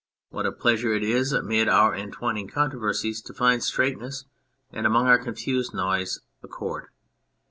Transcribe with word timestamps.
What 0.31 0.47
a 0.47 0.51
pleasure 0.51 0.93
it 0.95 1.03
is 1.03 1.31
amid 1.31 1.69
our 1.69 1.93
entwining 1.95 2.47
controversies 2.47 3.21
to 3.21 3.35
find 3.35 3.63
straightness, 3.63 4.25
and 4.71 4.87
among 4.87 5.05
our 5.05 5.19
confused 5.19 5.75
noises 5.75 6.23
a 6.41 6.47
chord. 6.47 6.87